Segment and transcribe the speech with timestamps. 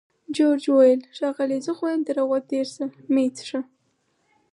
[0.35, 1.57] جورج وویل: ښاغلې!
[1.65, 3.59] زه خو وایم تر هغوی تېر شه، مه یې څښه.